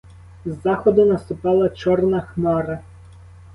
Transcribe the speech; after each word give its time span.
З 0.45 0.55
заходу 0.63 1.05
наступала 1.09 1.69
чорна 1.83 2.21
хмара. 2.33 2.79